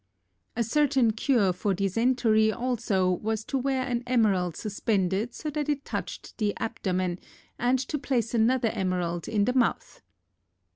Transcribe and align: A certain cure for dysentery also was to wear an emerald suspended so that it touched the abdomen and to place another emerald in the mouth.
A 0.55 0.63
certain 0.63 1.11
cure 1.11 1.53
for 1.53 1.75
dysentery 1.75 2.51
also 2.51 3.07
was 3.11 3.43
to 3.43 3.57
wear 3.59 3.83
an 3.83 4.01
emerald 4.07 4.55
suspended 4.57 5.35
so 5.35 5.51
that 5.51 5.69
it 5.69 5.85
touched 5.85 6.39
the 6.39 6.57
abdomen 6.57 7.19
and 7.59 7.77
to 7.77 7.99
place 7.99 8.33
another 8.33 8.69
emerald 8.69 9.27
in 9.27 9.45
the 9.45 9.53
mouth. 9.53 10.01